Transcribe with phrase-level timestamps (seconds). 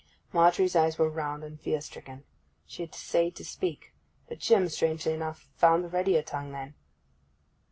[0.33, 2.23] Margery's eyes were round and fear stricken.
[2.65, 3.93] She essayed to speak,
[4.27, 6.73] but Jim, strangely enough, found the readier tongue then.